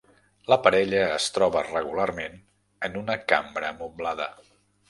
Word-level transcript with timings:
La 0.51 0.55
parella 0.67 1.01
es 1.17 1.27
troba 1.35 1.63
regularment 1.67 2.39
en 2.89 2.99
una 3.05 3.21
cambra 3.33 3.73
moblada. 3.83 4.31